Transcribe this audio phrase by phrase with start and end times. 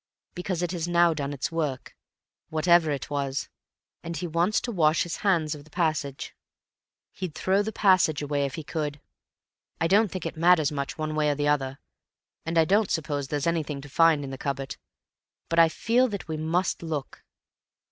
[0.33, 1.95] "Because it has now done its work,
[2.49, 3.49] whatever it was,
[4.01, 6.33] and he wants to wash his hands of the passage.
[7.11, 8.99] He'd throw the passage away if he could.
[9.79, 11.77] I don't think it matters much one way or another,
[12.47, 14.75] and I don't suppose there's anything to find in the cupboard,
[15.49, 17.23] but I feel that we must look."